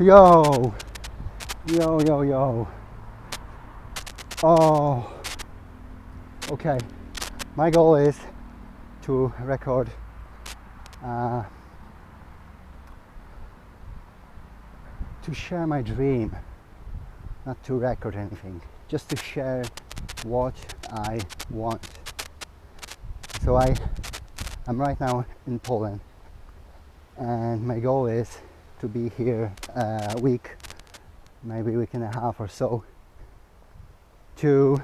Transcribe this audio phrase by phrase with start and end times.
[0.00, 0.72] Yo,
[1.66, 2.68] yo, yo, yo.
[4.42, 5.12] Oh,
[6.50, 6.78] okay.
[7.54, 8.18] My goal is
[9.02, 9.90] to record
[11.04, 11.44] uh,
[15.22, 16.34] to share my dream,
[17.44, 19.62] not to record anything, just to share
[20.22, 20.54] what
[20.90, 21.20] I
[21.50, 21.86] want.
[23.44, 23.76] So I,
[24.66, 26.00] I'm right now in Poland,
[27.18, 28.38] and my goal is
[28.80, 30.56] to be here a week,
[31.42, 32.82] maybe a week and a half or so,
[34.36, 34.82] to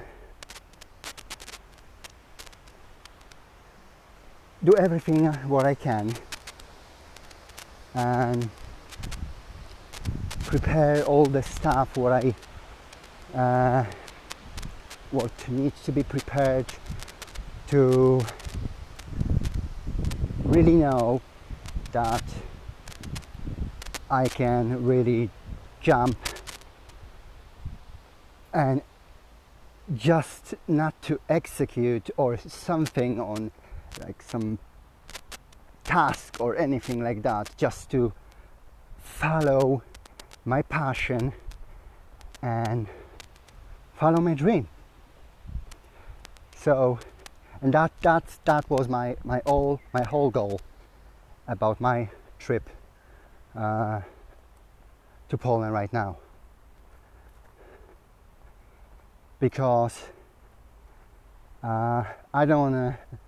[4.63, 6.13] do everything what I can
[7.95, 8.51] and
[10.41, 12.35] prepare all the stuff what I
[13.39, 13.85] uh,
[15.11, 16.67] what needs to be prepared
[17.69, 18.21] to
[20.45, 21.23] really know
[21.93, 22.23] that
[24.11, 25.31] I can really
[25.81, 26.17] jump
[28.53, 28.83] and
[29.95, 33.51] just not to execute or something on
[34.01, 34.59] like some
[35.85, 38.13] task or anything like that, just to
[38.99, 39.83] follow
[40.45, 41.33] my passion
[42.43, 42.87] and
[43.95, 44.69] follow my dream.
[46.57, 46.99] So,
[47.61, 50.61] and that that that was my my all my whole goal
[51.47, 52.69] about my trip
[53.57, 54.01] uh,
[55.29, 56.19] to Poland right now.
[59.41, 60.05] Because
[61.63, 63.19] uh, I don't want to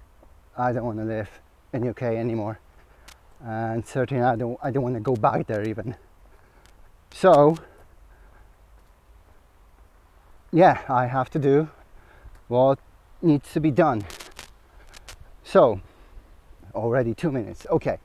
[0.56, 1.28] I don't want to live
[1.72, 2.58] in UK anymore.
[3.44, 5.96] And certainly I don't I don't want to go back there even.
[7.12, 7.56] So
[10.52, 11.68] yeah I have to do
[12.48, 12.78] what
[13.22, 14.04] needs to be done.
[15.44, 15.80] So
[16.74, 17.66] already 2 minutes.
[17.70, 17.98] Okay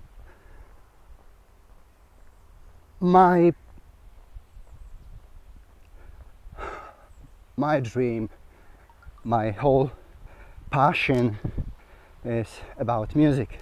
[3.03, 3.53] my
[7.57, 8.29] my dream
[9.25, 9.91] my whole
[10.71, 11.37] passion
[12.23, 13.59] is about music.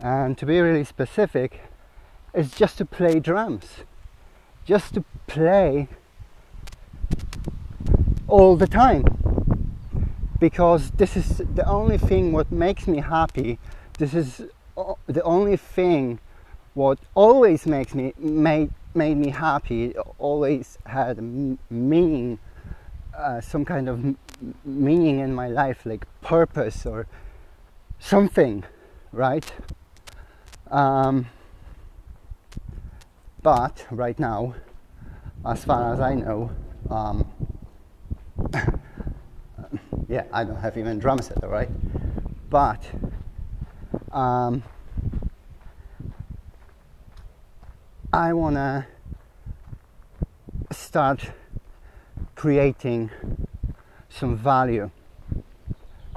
[0.00, 1.60] And to be really specific
[2.34, 3.84] it's just to play drums.
[4.64, 5.86] Just to play
[8.26, 9.04] all the time.
[10.40, 13.60] Because this is the only thing what makes me happy.
[13.98, 14.42] This is
[15.06, 16.18] the only thing
[16.74, 21.18] what always makes me made made me happy always had
[21.70, 22.38] meaning
[23.16, 24.16] uh, some kind of
[24.64, 27.06] meaning in my life like purpose or
[27.98, 28.64] something
[29.12, 29.52] right?
[30.70, 31.26] Um,
[33.42, 34.54] but right now
[35.46, 36.50] as far as i know
[36.90, 37.26] um,
[40.08, 41.70] yeah i don't have even drum set right?
[42.50, 42.84] But
[44.10, 44.64] um,
[48.20, 48.84] I want to
[50.70, 51.30] start
[52.34, 53.10] creating
[54.10, 54.90] some value.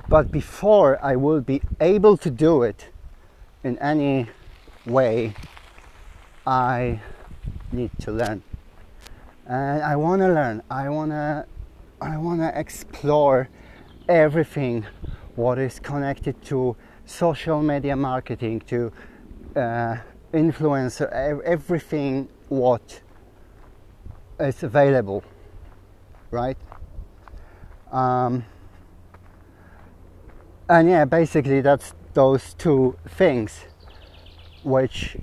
[0.09, 2.89] But before I will be able to do it
[3.63, 4.27] in any
[4.85, 5.33] way,
[6.45, 6.99] I
[7.71, 8.43] need to learn.
[9.47, 10.61] And I want to learn.
[10.69, 11.45] I want to
[12.01, 13.47] I want to explore
[14.09, 14.85] everything
[15.37, 16.75] what is connected to
[17.05, 18.91] social media marketing to
[19.55, 19.95] uh,
[20.33, 21.11] influencer,
[21.43, 23.01] everything what
[24.39, 25.23] is available,
[26.31, 26.57] right?
[27.91, 28.45] Um,
[30.67, 33.65] and yeah, basically that's those two things
[34.63, 35.17] which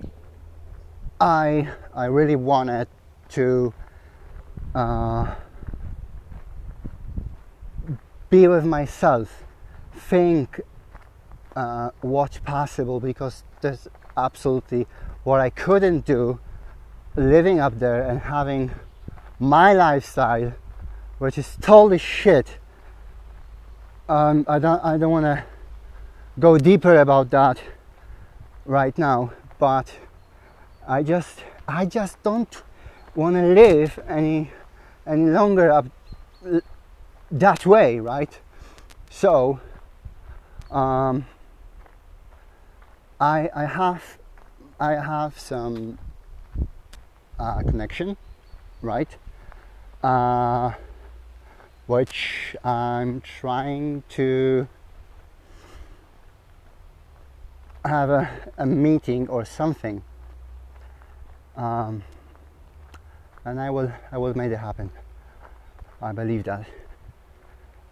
[1.20, 2.88] I I really wanted
[3.30, 3.72] to
[4.74, 5.34] uh,
[8.28, 9.44] be with myself,
[9.94, 10.60] think
[11.56, 14.86] uh, what's possible because there's absolutely
[15.24, 16.38] what I couldn't do
[17.16, 18.70] living up there and having
[19.38, 20.54] my lifestyle,
[21.18, 22.58] which is totally shit.
[24.08, 25.44] Um, I don't I don't want to
[26.38, 27.60] go deeper about that
[28.64, 29.92] right now, but
[30.86, 32.62] I just I just don't
[33.14, 34.50] want to live any
[35.06, 35.86] any longer up
[37.30, 38.38] that way, right?
[39.10, 39.60] So
[40.70, 41.26] um,
[43.20, 44.18] I, I have
[44.80, 45.98] I have some
[47.38, 48.16] uh, connection,
[48.80, 49.14] right?
[50.02, 50.72] Uh,
[51.86, 54.66] which I'm trying to
[57.84, 60.02] have a, a meeting or something,
[61.58, 62.02] um,
[63.44, 64.90] and I will I will make it happen.
[66.00, 66.64] I believe that,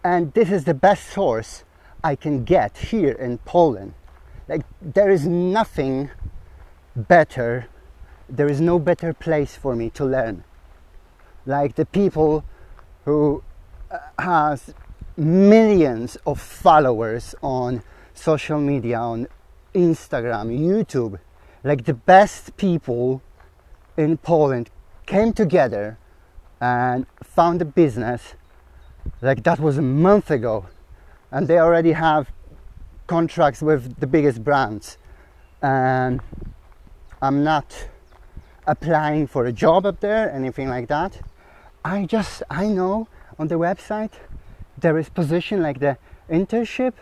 [0.03, 1.63] and this is the best source
[2.03, 3.93] I can get here in Poland
[4.49, 6.09] like there is nothing
[6.95, 7.69] better
[8.29, 10.43] there is no better place for me to learn.
[11.45, 12.43] Like the people
[13.05, 13.43] who
[13.89, 14.73] uh, has
[15.17, 17.81] millions of followers on
[18.13, 19.27] social media, on
[19.73, 21.19] Instagram, YouTube,
[21.63, 23.21] like the best people
[23.97, 24.69] in Poland
[25.05, 25.97] came together
[26.61, 28.35] and found a business
[29.21, 30.65] like that was a month ago
[31.31, 32.29] and they already have
[33.09, 34.99] contracts with the biggest brands.
[35.63, 36.21] And
[37.23, 37.87] I'm not
[38.67, 41.19] applying for a job up there anything like that.
[41.83, 43.07] I just I know
[43.39, 44.13] on the website
[44.77, 45.97] there is position like the
[46.29, 46.93] internship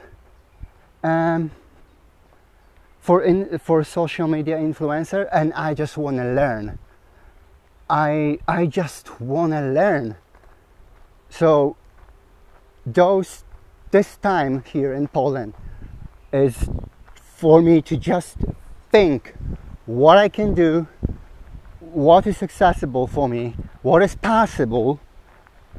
[1.04, 1.52] um,
[3.02, 6.80] for in, for social media influencer and I just want to learn.
[7.90, 10.16] I I just want to learn.
[11.30, 11.76] So
[12.86, 13.44] those
[13.92, 15.54] this time here in Poland
[16.32, 16.70] is
[17.14, 18.38] for me to just
[18.92, 19.36] think
[19.86, 20.88] what I can do,
[21.80, 25.00] what is accessible for me, what is possible,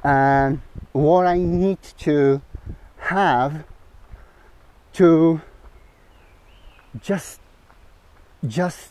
[0.02, 0.60] and
[0.92, 2.40] what I need to
[2.98, 3.64] have
[4.94, 5.40] to
[7.00, 7.40] just
[8.46, 8.90] just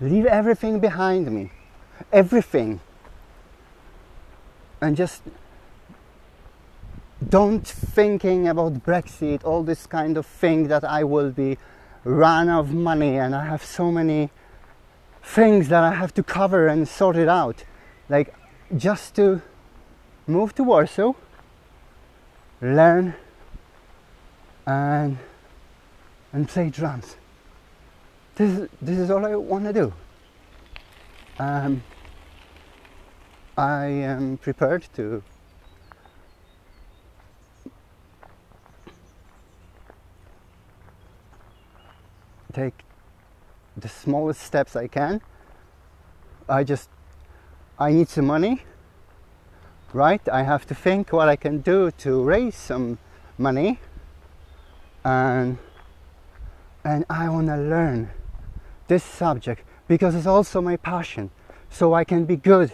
[0.00, 1.50] leave everything behind me
[2.12, 2.80] everything
[4.80, 5.22] and just
[7.32, 11.56] don't thinking about Brexit, all this kind of thing that I will be
[12.04, 14.28] run of money and I have so many
[15.22, 17.64] things that I have to cover and sort it out.
[18.10, 18.34] Like
[18.76, 19.40] just to
[20.26, 21.14] move to Warsaw,
[22.60, 23.14] learn
[24.66, 25.16] and
[26.34, 27.16] and play drums.
[28.34, 29.92] This this is all I want to do.
[31.38, 31.82] Um,
[33.56, 35.22] I am prepared to
[42.52, 42.84] take
[43.76, 45.20] the smallest steps I can.
[46.48, 46.88] I just
[47.78, 48.62] I need some money,
[49.92, 50.26] right?
[50.28, 52.98] I have to think what I can do to raise some
[53.38, 53.80] money
[55.04, 55.58] and
[56.84, 58.10] and I want to learn
[58.88, 61.30] this subject because it's also my passion
[61.70, 62.72] so I can be good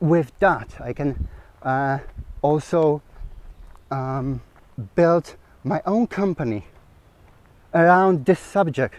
[0.00, 1.28] with that, I can
[1.62, 1.98] uh,
[2.42, 3.02] also
[3.90, 4.42] um,
[4.94, 6.66] build my own company
[7.74, 8.96] around this subject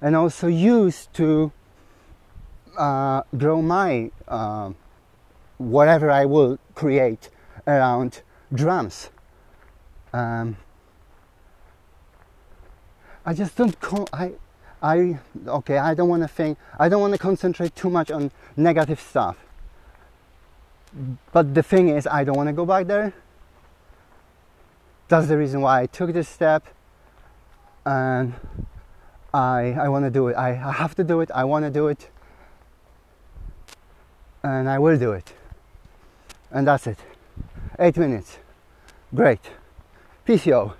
[0.00, 1.52] and also use to
[2.76, 4.72] uh, grow my uh,
[5.58, 7.30] whatever I will create
[7.66, 9.10] around drums.
[10.12, 10.56] Um,
[13.26, 13.78] I just don't.
[13.80, 14.32] Co- I,
[14.82, 15.78] I okay.
[15.78, 16.58] I don't want to think.
[16.78, 19.36] I don't want to concentrate too much on negative stuff.
[21.32, 23.12] But the thing is, I don't want to go back there.
[25.08, 26.66] That's the reason why I took this step.
[27.86, 28.34] And
[29.32, 30.34] I, I want to do it.
[30.34, 31.30] I, I have to do it.
[31.32, 32.08] I want to do it.
[34.42, 35.32] And I will do it.
[36.50, 36.98] And that's it.
[37.78, 38.38] Eight minutes.
[39.14, 39.40] Great.
[40.26, 40.74] PCO.